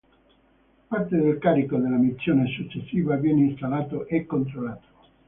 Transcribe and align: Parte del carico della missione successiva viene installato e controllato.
Parte 0.89 1.15
del 1.15 1.37
carico 1.37 1.77
della 1.77 1.95
missione 1.97 2.47
successiva 2.47 3.17
viene 3.17 3.43
installato 3.43 4.07
e 4.07 4.25
controllato. 4.25 4.87